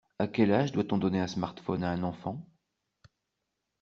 A 0.17 0.25
quel 0.27 0.51
âge 0.51 0.71
doit-on 0.71 0.97
donner 0.97 1.19
un 1.19 1.27
smartphone 1.27 1.83
à 1.83 1.91
un 1.91 2.01
enfant? 2.01 2.43